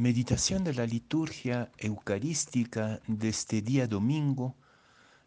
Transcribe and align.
Meditación 0.00 0.64
de 0.64 0.72
la 0.72 0.86
liturgia 0.86 1.70
eucarística 1.76 3.02
de 3.06 3.28
este 3.28 3.60
día 3.60 3.86
domingo 3.86 4.56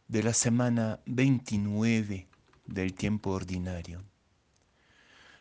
de 0.07 0.23
la 0.23 0.33
semana 0.33 0.99
29 1.05 2.27
del 2.65 2.95
tiempo 2.95 3.29
ordinario. 3.29 4.01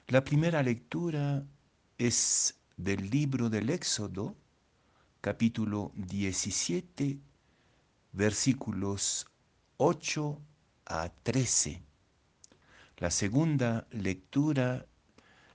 La 0.08 0.22
primera 0.22 0.62
lectura 0.62 1.46
es 1.96 2.60
del 2.76 3.08
libro 3.08 3.48
del 3.48 3.70
Éxodo, 3.70 4.36
capítulo 5.22 5.92
17, 5.94 7.18
versículos 8.12 9.26
8 9.78 10.42
a 10.84 11.08
13. 11.08 11.82
La 12.98 13.10
segunda 13.10 13.86
lectura 13.92 14.84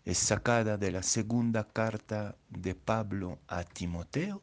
es 0.07 0.19
sacada 0.19 0.77
de 0.77 0.89
la 0.89 1.03
segunda 1.03 1.67
carta 1.67 2.37
de 2.47 2.75
Pablo 2.75 3.39
a 3.45 3.65
Timoteo, 3.65 4.41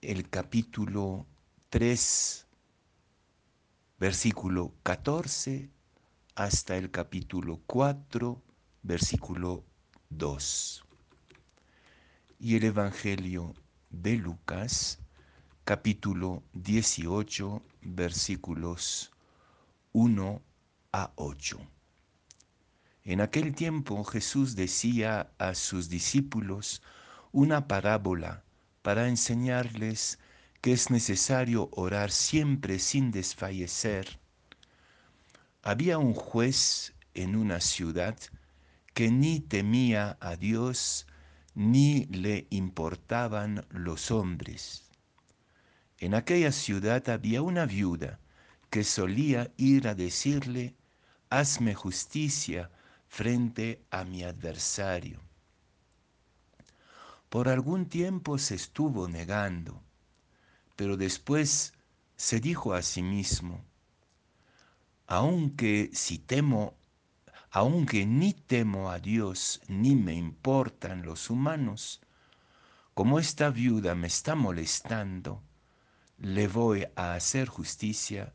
el 0.00 0.28
capítulo 0.28 1.24
3, 1.68 2.48
versículo 4.00 4.74
14, 4.82 5.70
hasta 6.34 6.76
el 6.76 6.90
capítulo 6.90 7.60
4, 7.66 8.42
versículo 8.82 9.62
2. 10.08 10.84
Y 12.40 12.56
el 12.56 12.64
Evangelio 12.64 13.54
de 13.90 14.16
Lucas, 14.16 14.98
capítulo 15.62 16.42
18, 16.54 17.62
versículos 17.82 19.12
1 19.92 20.42
a 20.90 21.12
8. 21.14 21.79
En 23.10 23.20
aquel 23.20 23.56
tiempo 23.56 24.04
Jesús 24.04 24.54
decía 24.54 25.32
a 25.36 25.56
sus 25.56 25.88
discípulos 25.88 26.80
una 27.32 27.66
parábola 27.66 28.44
para 28.82 29.08
enseñarles 29.08 30.20
que 30.60 30.70
es 30.70 30.90
necesario 30.90 31.70
orar 31.72 32.12
siempre 32.12 32.78
sin 32.78 33.10
desfallecer. 33.10 34.20
Había 35.64 35.98
un 35.98 36.14
juez 36.14 36.94
en 37.12 37.34
una 37.34 37.58
ciudad 37.58 38.16
que 38.94 39.10
ni 39.10 39.40
temía 39.40 40.16
a 40.20 40.36
Dios 40.36 41.08
ni 41.56 42.04
le 42.04 42.46
importaban 42.50 43.66
los 43.70 44.12
hombres. 44.12 44.88
En 45.98 46.14
aquella 46.14 46.52
ciudad 46.52 47.08
había 47.08 47.42
una 47.42 47.66
viuda 47.66 48.20
que 48.70 48.84
solía 48.84 49.50
ir 49.56 49.88
a 49.88 49.96
decirle, 49.96 50.76
hazme 51.28 51.74
justicia 51.74 52.70
frente 53.10 53.84
a 53.90 54.04
mi 54.04 54.22
adversario. 54.22 55.20
Por 57.28 57.48
algún 57.48 57.86
tiempo 57.86 58.38
se 58.38 58.54
estuvo 58.54 59.08
negando, 59.08 59.82
pero 60.76 60.96
después 60.96 61.74
se 62.16 62.38
dijo 62.38 62.72
a 62.72 62.82
sí 62.82 63.02
mismo, 63.02 63.64
aunque 65.08 65.90
si 65.92 66.18
temo, 66.18 66.76
aunque 67.50 68.06
ni 68.06 68.32
temo 68.32 68.90
a 68.90 69.00
Dios 69.00 69.60
ni 69.66 69.96
me 69.96 70.14
importan 70.14 71.02
los 71.02 71.30
humanos, 71.30 72.00
como 72.94 73.18
esta 73.18 73.50
viuda 73.50 73.96
me 73.96 74.06
está 74.06 74.36
molestando, 74.36 75.42
le 76.16 76.46
voy 76.46 76.86
a 76.94 77.14
hacer 77.14 77.48
justicia, 77.48 78.32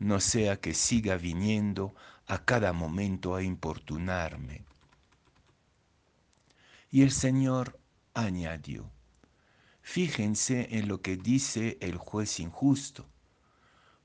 no 0.00 0.18
sea 0.18 0.60
que 0.60 0.74
siga 0.74 1.16
viniendo 1.16 1.94
a 2.28 2.44
cada 2.44 2.74
momento 2.74 3.34
a 3.34 3.42
importunarme. 3.42 4.62
Y 6.90 7.02
el 7.02 7.10
Señor 7.10 7.80
añadió, 8.12 8.90
fíjense 9.80 10.68
en 10.78 10.88
lo 10.88 11.00
que 11.00 11.16
dice 11.16 11.78
el 11.80 11.96
juez 11.96 12.38
injusto, 12.38 13.06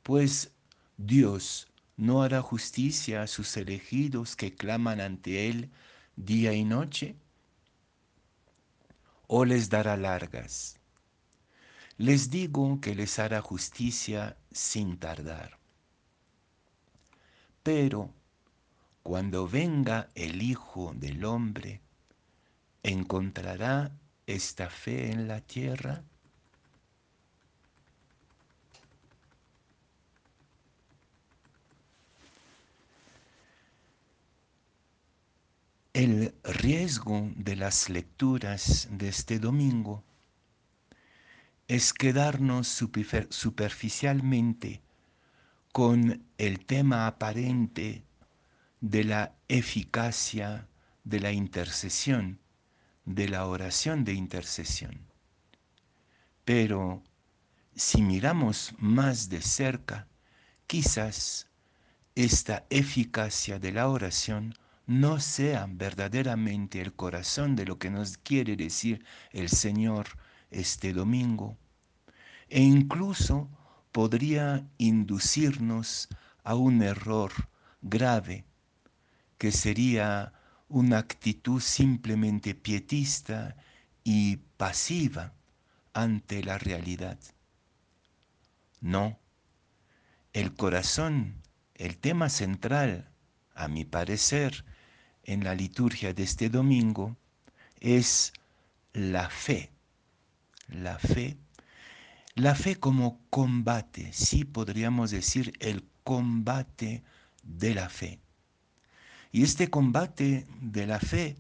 pues 0.04 0.52
Dios 0.98 1.68
no 1.98 2.24
hará 2.24 2.42
justicia 2.42 3.24
a 3.24 3.28
sus 3.28 3.56
elegidos 3.58 4.36
que 4.38 4.56
claman 4.56 5.02
ante 5.02 5.50
Él 5.50 5.72
día 6.16 6.54
y 6.54 6.64
noche, 6.64 7.16
o 9.28 9.44
les 9.44 9.70
dará 9.70 9.98
largas. 9.98 10.80
Les 11.98 12.30
digo 12.30 12.80
que 12.80 12.96
les 12.96 13.20
hará 13.20 13.42
justicia 13.42 14.38
sin 14.52 14.98
tardar. 14.98 15.63
Pero 17.64 18.14
cuando 19.04 19.48
venga 19.48 20.10
el 20.16 20.42
Hijo 20.42 20.94
del 20.96 21.24
Hombre, 21.24 21.80
¿encontrará 22.84 23.90
esta 24.28 24.70
fe 24.70 25.12
en 25.12 25.30
la 25.30 25.40
tierra? 25.40 26.04
El 35.94 36.36
riesgo 36.44 37.32
de 37.36 37.56
las 37.56 37.90
lecturas 37.90 38.90
de 38.92 39.08
este 39.08 39.40
domingo 39.40 40.04
es 41.70 41.94
quedarnos 41.94 42.68
superficialmente 42.68 44.82
con 45.74 46.24
el 46.38 46.66
tema 46.66 47.08
aparente 47.08 48.06
de 48.80 49.04
la 49.04 49.34
eficacia 49.48 50.68
de 51.04 51.20
la 51.20 51.32
intercesión, 51.32 52.40
de 53.06 53.28
la 53.28 53.48
oración 53.48 54.04
de 54.04 54.14
intercesión. 54.14 55.08
Pero 56.46 57.02
si 57.74 58.04
miramos 58.04 58.76
más 58.78 59.30
de 59.30 59.42
cerca, 59.42 60.08
quizás 60.68 61.48
esta 62.14 62.68
eficacia 62.70 63.58
de 63.58 63.72
la 63.72 63.90
oración 63.90 64.54
no 64.86 65.20
sea 65.20 65.66
verdaderamente 65.68 66.82
el 66.82 66.94
corazón 66.94 67.56
de 67.56 67.66
lo 67.66 67.80
que 67.80 67.90
nos 67.90 68.20
quiere 68.20 68.56
decir 68.56 69.04
el 69.32 69.50
Señor 69.50 70.06
este 70.52 70.94
domingo, 70.94 71.58
e 72.48 72.62
incluso 72.62 73.50
podría 73.94 74.68
inducirnos 74.80 76.10
a 76.44 76.56
un 76.56 76.82
error 76.82 77.32
grave, 77.82 78.44
que 79.38 79.52
sería 79.52 80.34
una 80.68 80.98
actitud 80.98 81.62
simplemente 81.62 82.56
pietista 82.56 83.56
y 84.04 84.38
pasiva 84.58 85.34
ante 85.94 86.44
la 86.44 86.58
realidad. 86.58 87.20
No, 88.82 89.20
el 90.34 90.56
corazón, 90.56 91.36
el 91.76 91.98
tema 91.98 92.30
central, 92.30 93.12
a 93.54 93.68
mi 93.68 93.86
parecer, 93.86 94.66
en 95.24 95.44
la 95.44 95.54
liturgia 95.54 96.14
de 96.14 96.24
este 96.24 96.50
domingo, 96.50 97.16
es 97.80 98.34
la 98.92 99.30
fe, 99.30 99.72
la 100.68 100.98
fe 100.98 101.38
la 102.36 102.56
fe 102.56 102.78
como 102.78 103.22
combate, 103.30 104.12
sí 104.12 104.44
podríamos 104.44 105.12
decir 105.12 105.54
el 105.60 105.86
combate 106.04 107.04
de 107.44 107.76
la 107.76 107.90
fe. 107.90 108.20
Y 109.32 109.44
este 109.44 109.70
combate 109.70 110.48
de 110.60 110.88
la 110.88 111.00
fe 111.00 111.38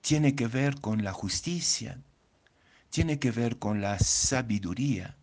tiene 0.00 0.34
que 0.34 0.46
ver 0.46 0.80
con 0.80 1.04
la 1.04 1.12
justicia, 1.12 2.00
tiene 2.88 3.18
que 3.18 3.30
ver 3.30 3.58
con 3.58 3.82
la 3.82 3.98
sabiduría. 3.98 5.16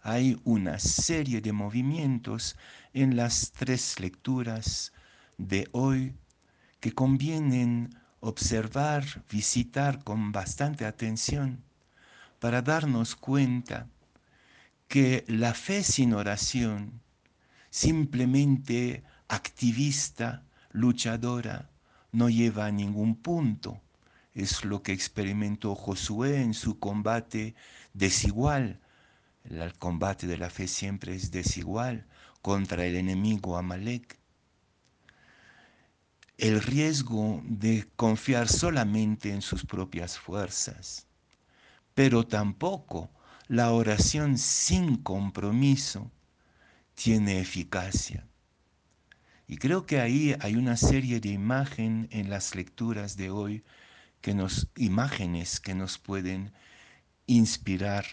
Hay 0.00 0.40
una 0.44 0.78
serie 0.78 1.40
de 1.40 1.52
movimientos 1.52 2.56
en 2.92 3.16
las 3.16 3.50
tres 3.50 3.98
lecturas 3.98 4.92
de 5.38 5.68
hoy 5.72 6.14
que 6.78 6.92
convienen 6.92 7.98
observar, 8.20 9.24
visitar 9.28 10.04
con 10.04 10.30
bastante 10.30 10.84
atención 10.86 11.64
para 12.38 12.62
darnos 12.62 13.16
cuenta 13.16 13.88
que 14.94 15.24
la 15.26 15.54
fe 15.54 15.82
sin 15.82 16.14
oración, 16.14 17.00
simplemente 17.68 19.02
activista, 19.26 20.44
luchadora, 20.70 21.68
no 22.12 22.30
lleva 22.30 22.66
a 22.66 22.70
ningún 22.70 23.16
punto. 23.16 23.82
Es 24.34 24.64
lo 24.64 24.84
que 24.84 24.92
experimentó 24.92 25.74
Josué 25.74 26.40
en 26.42 26.54
su 26.54 26.78
combate 26.78 27.56
desigual. 27.92 28.78
El 29.42 29.76
combate 29.78 30.28
de 30.28 30.38
la 30.38 30.48
fe 30.48 30.68
siempre 30.68 31.16
es 31.16 31.32
desigual 31.32 32.06
contra 32.40 32.86
el 32.86 32.94
enemigo 32.94 33.56
Amalek. 33.56 34.20
El 36.38 36.62
riesgo 36.62 37.42
de 37.42 37.88
confiar 37.96 38.46
solamente 38.46 39.32
en 39.32 39.42
sus 39.42 39.66
propias 39.66 40.16
fuerzas, 40.20 41.08
pero 41.94 42.24
tampoco 42.24 43.10
la 43.48 43.72
oración 43.72 44.38
sin 44.38 44.96
compromiso 44.96 46.10
tiene 46.94 47.40
eficacia. 47.40 48.26
Y 49.46 49.58
creo 49.58 49.84
que 49.84 50.00
ahí 50.00 50.34
hay 50.40 50.56
una 50.56 50.76
serie 50.76 51.20
de 51.20 51.28
imágenes 51.28 52.08
en 52.10 52.30
las 52.30 52.54
lecturas 52.54 53.16
de 53.16 53.30
hoy 53.30 53.62
que 54.22 54.34
nos, 54.34 54.68
imágenes 54.76 55.60
que 55.60 55.74
nos 55.74 55.98
pueden 55.98 56.52
inspirar 57.26 58.06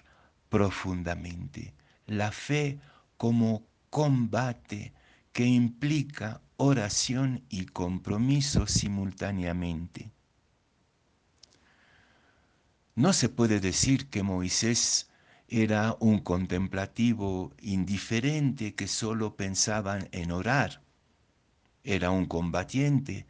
profundamente. 0.50 1.74
La 2.06 2.34
fe 2.34 2.82
como 3.16 3.66
combate 3.90 4.94
que 5.32 5.46
implica 5.46 6.42
oración 6.58 7.46
y 7.48 7.66
compromiso 7.66 8.68
simultáneamente. 8.68 10.12
No 12.96 13.14
se 13.14 13.30
puede 13.30 13.62
decir 13.62 14.10
que 14.10 14.22
Moisés 14.22 15.11
era 15.54 15.98
un 16.00 16.20
contemplativo 16.20 17.52
indiferente 17.60 18.74
que 18.74 18.88
solo 18.88 19.36
pensaba 19.36 20.00
en 20.14 20.32
orar. 20.32 20.82
Era 21.84 22.10
un 22.10 22.26
combatiente. 22.26 23.28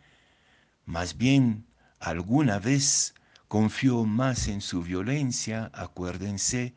Más 0.85 1.17
bien, 1.17 1.65
alguna 1.99 2.59
vez 2.59 3.15
confió 3.47 4.05
más 4.05 4.47
en 4.47 4.61
su 4.61 4.83
violencia, 4.83 5.71
acuérdense, 5.73 6.75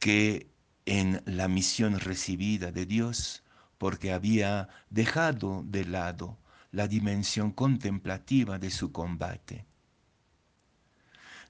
que 0.00 0.50
en 0.86 1.22
la 1.24 1.46
misión 1.46 2.00
recibida 2.00 2.72
de 2.72 2.84
Dios, 2.84 3.44
porque 3.78 4.12
había 4.12 4.68
dejado 4.90 5.62
de 5.64 5.84
lado 5.84 6.36
la 6.72 6.88
dimensión 6.88 7.52
contemplativa 7.52 8.58
de 8.58 8.72
su 8.72 8.90
combate. 8.90 9.66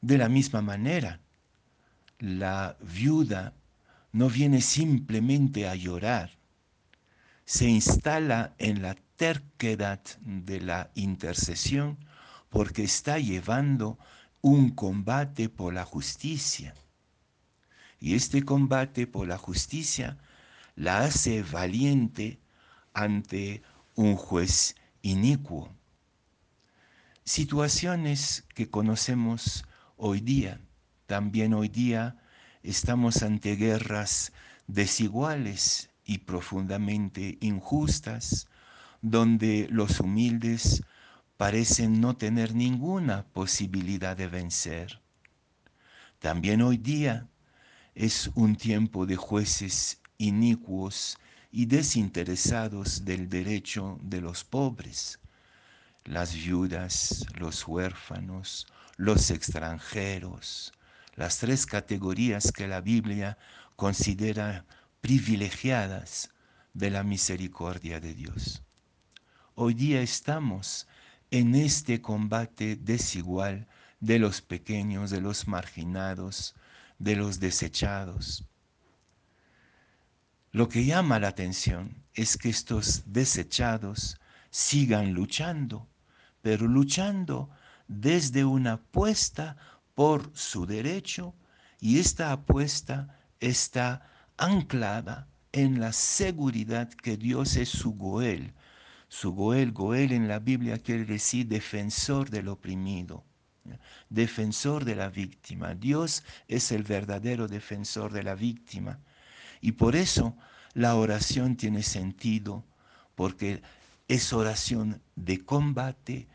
De 0.03 0.19
la 0.19 0.29
misma 0.29 0.61
manera, 0.61 1.24
la 2.19 2.77
viuda 2.81 3.55
no 4.13 4.29
viene 4.29 4.61
simplemente 4.61 5.69
a 5.69 5.75
llorar, 5.75 6.31
se 7.45 7.69
instala 7.69 8.55
en 8.59 8.83
la 8.83 8.95
terquedad 9.17 10.01
de 10.21 10.61
la 10.61 10.91
intercesión 10.95 11.99
porque 12.49 12.85
está 12.85 13.19
llevando 13.19 13.99
un 14.41 14.71
combate 14.71 15.49
por 15.49 15.75
la 15.75 15.85
justicia. 15.85 16.75
Y 18.01 18.15
este 18.15 18.45
combate 18.45 19.07
por 19.07 19.27
la 19.27 19.39
justicia 19.39 20.19
la 20.77 21.01
hace 21.01 21.43
valiente 21.43 22.39
ante 22.93 23.63
un 23.95 24.17
juez 24.17 24.75
inicuo. 25.03 25.75
Situaciones 27.25 28.45
que 28.55 28.69
conocemos 28.69 29.65
hoy 29.97 30.21
día. 30.21 30.61
También 31.06 31.53
hoy 31.53 31.69
día 31.69 32.17
estamos 32.62 33.23
ante 33.23 33.56
guerras 33.56 34.33
desiguales 34.67 35.91
y 36.06 36.19
profundamente 36.19 37.37
injustas, 37.43 38.49
donde 39.03 39.69
los 39.71 40.01
humildes 40.01 40.83
parecen 41.37 42.01
no 42.01 42.17
tener 42.17 42.55
ninguna 42.55 43.27
posibilidad 43.35 44.17
de 44.17 44.29
vencer. 44.29 45.03
También 46.21 46.62
hoy 46.62 46.79
día 46.79 47.29
es 47.95 48.31
un 48.35 48.56
tiempo 48.56 49.05
de 49.05 49.17
jueces 49.17 50.01
inicuos 50.17 51.19
y 51.53 51.67
desinteresados 51.67 53.05
del 53.05 53.29
derecho 53.29 53.99
de 54.01 54.23
los 54.23 54.43
pobres, 54.43 55.19
las 56.05 56.35
viudas, 56.35 57.27
los 57.39 57.69
huérfanos, 57.69 58.67
los 58.97 59.31
extranjeros, 59.31 60.73
las 61.17 61.39
tres 61.39 61.67
categorías 61.67 62.53
que 62.53 62.67
la 62.67 62.81
Biblia 62.81 63.39
considera 63.77 64.65
privilegiadas 65.01 66.31
de 66.73 66.91
la 66.91 67.03
misericordia 67.03 68.01
de 68.01 68.15
Dios. 68.15 68.63
Hoy 69.55 69.75
día 69.75 70.01
estamos 70.01 70.89
en 71.31 71.55
este 71.55 72.01
combate 72.01 72.77
desigual 72.77 73.69
de 74.01 74.19
los 74.19 74.43
pequeños, 74.43 75.11
de 75.11 75.21
los 75.21 75.47
marginados, 75.47 76.55
de 76.99 77.17
los 77.17 77.41
desechados. 77.41 78.45
Lo 80.53 80.69
que 80.69 80.85
llama 80.85 81.19
la 81.19 81.29
atención 81.29 82.03
es 82.15 82.37
que 82.37 82.49
estos 82.49 83.03
desechados 83.07 84.21
sigan 84.51 85.13
luchando, 85.13 85.89
pero 86.43 86.69
luchando 86.69 87.51
desde 87.89 88.45
una 88.45 88.75
apuesta 88.75 89.57
por 89.94 90.31
su 90.35 90.67
derecho 90.67 91.35
y 91.81 91.99
esta 91.99 92.32
apuesta 92.32 93.19
está 93.41 94.11
anclada 94.37 95.29
en 95.52 95.81
la 95.81 95.93
seguridad 95.93 96.88
que 96.88 97.17
Dios 97.17 97.56
es 97.56 97.69
su 97.69 97.93
Goel. 97.93 98.52
Su 99.08 99.32
Goel, 99.32 99.73
Goel 99.73 100.12
en 100.12 100.26
la 100.26 100.41
Biblia 100.41 100.79
quiere 100.79 101.05
decir 101.05 101.46
defensor 101.46 102.31
del 102.31 102.49
oprimido, 102.49 103.25
defensor 104.11 104.85
de 104.85 104.96
la 104.96 105.08
víctima. 105.08 105.75
Dios 105.75 106.25
es 106.49 106.73
el 106.73 106.82
verdadero 106.82 107.46
defensor 107.46 108.12
de 108.12 108.25
la 108.25 108.35
víctima. 108.35 108.99
Y 109.61 109.73
por 109.73 109.94
eso 109.94 110.37
la 110.73 110.96
oración 110.96 111.56
tiene 111.56 111.85
sentido, 111.85 112.64
porque 113.14 113.62
es 114.08 114.32
oración 114.32 115.00
de 115.14 115.44
combate 115.44 116.26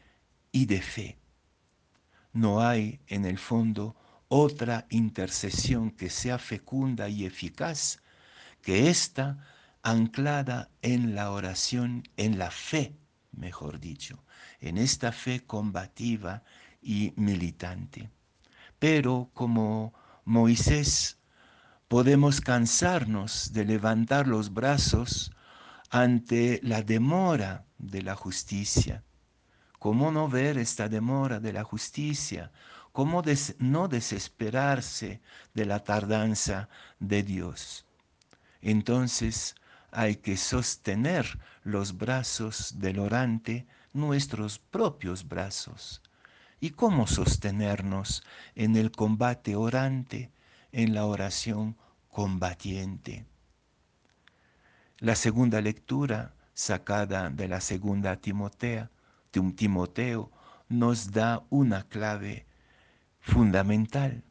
y 0.54 0.66
de 0.66 0.82
fe 0.82 1.19
no 2.40 2.62
hay 2.62 3.02
en 3.08 3.26
el 3.26 3.38
fondo 3.38 3.96
otra 4.30 4.86
intercesión 4.90 5.92
que 5.92 6.10
sea 6.10 6.38
fecunda 6.38 7.10
y 7.10 7.26
eficaz 7.26 8.00
que 8.62 8.90
esta 8.90 9.46
anclada 9.84 10.70
en 10.82 11.16
la 11.16 11.32
oración, 11.32 12.04
en 12.16 12.40
la 12.40 12.52
fe, 12.52 12.96
mejor 13.32 13.80
dicho, 13.80 14.24
en 14.62 14.78
esta 14.78 15.12
fe 15.12 15.42
combativa 15.46 16.44
y 16.82 17.14
militante. 17.18 18.10
Pero 18.78 19.30
como 19.34 19.94
Moisés 20.24 21.18
podemos 21.90 22.40
cansarnos 22.40 23.52
de 23.52 23.66
levantar 23.66 24.28
los 24.28 24.54
brazos 24.54 25.32
ante 25.90 26.62
la 26.64 26.84
demora 26.84 27.66
de 27.78 28.02
la 28.02 28.16
justicia, 28.16 29.04
¿Cómo 29.80 30.12
no 30.12 30.28
ver 30.28 30.58
esta 30.58 30.90
demora 30.90 31.40
de 31.40 31.54
la 31.54 31.64
justicia? 31.64 32.52
¿Cómo 32.92 33.24
no 33.60 33.88
desesperarse 33.88 35.22
de 35.54 35.66
la 35.66 35.84
tardanza 35.86 36.68
de 37.00 37.24
Dios? 37.24 37.86
Entonces 38.62 39.56
hay 39.92 40.18
que 40.18 40.36
sostener 40.36 41.40
los 41.64 41.98
brazos 41.98 42.80
del 42.80 43.00
orante, 43.00 43.68
nuestros 43.94 44.60
propios 44.60 45.28
brazos. 45.28 46.02
¿Y 46.60 46.72
cómo 46.72 47.08
sostenernos 47.08 48.22
en 48.56 48.76
el 48.76 48.92
combate 48.92 49.56
orante, 49.56 50.30
en 50.74 50.94
la 50.94 51.06
oración 51.06 51.78
combatiente? 52.10 53.26
La 54.98 55.16
segunda 55.16 55.62
lectura, 55.62 56.34
sacada 56.54 57.30
de 57.30 57.48
la 57.48 57.62
segunda 57.62 58.18
Timotea, 58.18 58.92
Timoteo 59.32 60.32
nos 60.70 61.12
da 61.12 61.44
una 61.50 61.88
clave 61.88 62.46
fundamental, 63.20 64.24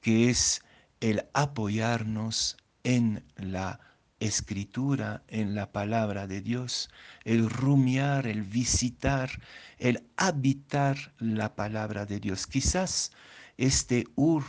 que 0.00 0.30
es 0.30 0.62
el 1.00 1.26
apoyarnos 1.34 2.56
en 2.84 3.24
la 3.36 3.80
escritura, 4.20 5.22
en 5.28 5.54
la 5.54 5.72
palabra 5.72 6.26
de 6.26 6.40
Dios, 6.40 6.88
el 7.24 7.50
rumiar, 7.50 8.26
el 8.26 8.42
visitar, 8.42 9.30
el 9.78 10.06
habitar 10.16 11.14
la 11.18 11.54
palabra 11.54 12.06
de 12.06 12.20
Dios. 12.20 12.46
Quizás 12.46 13.12
este 13.58 14.04
Ur 14.14 14.44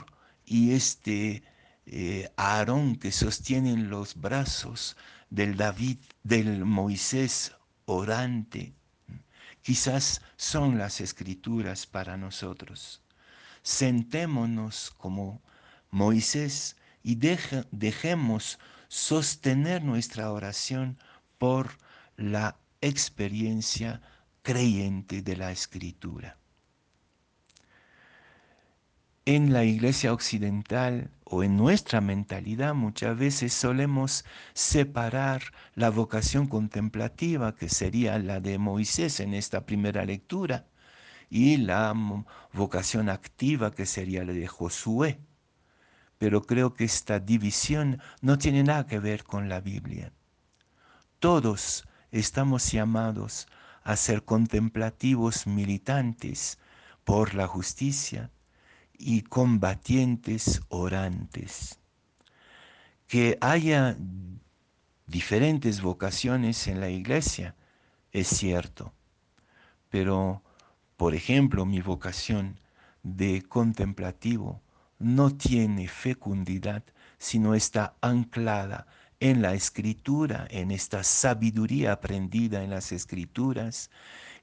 y 0.45 0.71
este 0.71 1.43
eh, 1.85 2.29
Aarón 2.37 2.95
que 2.95 3.11
sostienen 3.11 3.89
los 3.89 4.15
brazos 4.15 4.95
del 5.29 5.57
David, 5.57 5.97
del 6.23 6.63
Moisés 6.63 7.53
orante, 7.85 8.76
quizás 9.67 10.21
son 10.37 10.77
las 10.77 11.01
escrituras 11.01 11.85
para 11.85 12.15
nosotros. 12.15 13.01
Sentémonos 13.63 14.93
como 14.95 15.41
Moisés 15.91 16.77
y 17.03 17.15
dejemos 17.15 18.59
sostener 18.87 19.83
nuestra 19.83 20.31
oración 20.31 20.97
por 21.37 21.77
la 22.15 22.57
experiencia 22.79 24.01
creyente 24.41 25.21
de 25.21 25.35
la 25.35 25.51
escritura. 25.51 26.37
En 29.27 29.51
la 29.51 29.65
iglesia 29.65 30.13
occidental 30.13 31.11
o 31.25 31.43
en 31.43 31.57
nuestra 31.57 31.99
mentalidad 31.99 32.73
muchas 32.73 33.17
veces 33.17 33.51
solemos 33.51 34.23
separar 34.53 35.51
la 35.75 35.89
vocación 35.89 36.47
contemplativa, 36.47 37.53
que 37.53 37.67
sería 37.67 38.19
la 38.19 38.39
de 38.39 38.57
Moisés 38.57 39.19
en 39.19 39.33
esta 39.33 39.65
primera 39.65 40.05
lectura, 40.05 40.65
y 41.29 41.57
la 41.57 41.93
vocación 42.53 43.09
activa, 43.09 43.71
que 43.71 43.85
sería 43.85 44.23
la 44.23 44.31
de 44.31 44.47
Josué. 44.47 45.19
Pero 46.17 46.43
creo 46.43 46.73
que 46.73 46.85
esta 46.85 47.19
división 47.19 48.01
no 48.21 48.37
tiene 48.37 48.63
nada 48.63 48.87
que 48.87 48.99
ver 48.99 49.25
con 49.25 49.49
la 49.49 49.59
Biblia. 49.59 50.13
Todos 51.19 51.85
estamos 52.11 52.71
llamados 52.71 53.49
a 53.83 53.97
ser 53.97 54.23
contemplativos 54.23 55.47
militantes 55.47 56.59
por 57.03 57.35
la 57.35 57.45
justicia 57.45 58.31
y 58.97 59.21
combatientes 59.21 60.61
orantes. 60.69 61.79
Que 63.07 63.37
haya 63.41 63.97
diferentes 65.05 65.81
vocaciones 65.81 66.67
en 66.67 66.79
la 66.79 66.89
iglesia, 66.89 67.55
es 68.11 68.27
cierto, 68.27 68.93
pero, 69.89 70.43
por 70.97 71.15
ejemplo, 71.15 71.65
mi 71.65 71.81
vocación 71.81 72.59
de 73.03 73.43
contemplativo 73.43 74.61
no 74.99 75.35
tiene 75.35 75.87
fecundidad 75.87 76.83
si 77.17 77.39
no 77.39 77.55
está 77.55 77.95
anclada 78.01 78.87
en 79.19 79.41
la 79.41 79.53
escritura, 79.53 80.47
en 80.49 80.71
esta 80.71 81.03
sabiduría 81.03 81.93
aprendida 81.93 82.63
en 82.63 82.69
las 82.69 82.91
escrituras 82.91 83.89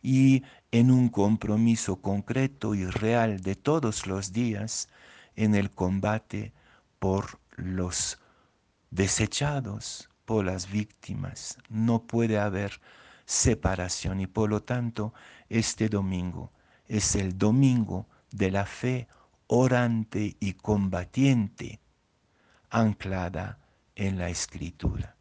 y 0.03 0.43
en 0.73 0.91
un 0.91 1.09
compromiso 1.09 1.97
concreto 1.97 2.75
y 2.75 2.85
real 2.85 3.41
de 3.41 3.55
todos 3.55 4.07
los 4.07 4.33
días 4.33 4.89
en 5.37 5.55
el 5.55 5.71
combate 5.71 6.53
por 6.99 7.39
los 7.57 8.19
desechados, 8.91 10.11
por 10.25 10.45
las 10.45 10.71
víctimas. 10.71 11.59
No 11.69 12.03
puede 12.03 12.39
haber 12.39 12.81
separación 13.25 14.21
y 14.21 14.27
por 14.27 14.51
lo 14.51 14.63
tanto 14.63 15.15
este 15.49 15.89
domingo 15.89 16.53
es 16.87 17.15
el 17.17 17.39
domingo 17.39 18.07
de 18.31 18.51
la 18.51 18.67
fe 18.67 19.09
orante 19.47 20.37
y 20.41 20.55
combatiente 20.55 21.81
anclada 22.71 23.59
en 23.95 24.19
la 24.19 24.29
escritura. 24.29 25.14